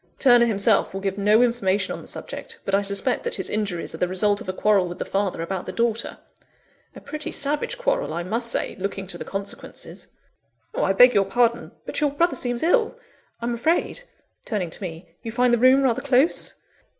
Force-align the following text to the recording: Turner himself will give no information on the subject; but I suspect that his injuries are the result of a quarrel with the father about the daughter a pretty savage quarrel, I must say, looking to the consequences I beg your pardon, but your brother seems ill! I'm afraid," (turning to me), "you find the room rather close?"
Turner 0.17 0.47
himself 0.47 0.95
will 0.95 1.01
give 1.01 1.19
no 1.19 1.43
information 1.43 1.93
on 1.93 2.01
the 2.01 2.07
subject; 2.07 2.57
but 2.65 2.73
I 2.73 2.81
suspect 2.81 3.23
that 3.23 3.35
his 3.35 3.51
injuries 3.51 3.93
are 3.93 3.99
the 3.99 4.07
result 4.07 4.41
of 4.41 4.49
a 4.49 4.51
quarrel 4.51 4.87
with 4.87 4.97
the 4.97 5.05
father 5.05 5.43
about 5.43 5.67
the 5.67 5.71
daughter 5.71 6.17
a 6.95 6.99
pretty 7.01 7.31
savage 7.31 7.77
quarrel, 7.77 8.11
I 8.11 8.23
must 8.23 8.51
say, 8.51 8.75
looking 8.79 9.05
to 9.05 9.19
the 9.19 9.23
consequences 9.23 10.07
I 10.73 10.91
beg 10.93 11.13
your 11.13 11.25
pardon, 11.25 11.73
but 11.85 12.01
your 12.01 12.09
brother 12.09 12.35
seems 12.35 12.63
ill! 12.63 12.97
I'm 13.43 13.53
afraid," 13.53 13.99
(turning 14.43 14.71
to 14.71 14.81
me), 14.81 15.07
"you 15.21 15.31
find 15.31 15.53
the 15.53 15.59
room 15.59 15.83
rather 15.83 16.01
close?" 16.01 16.55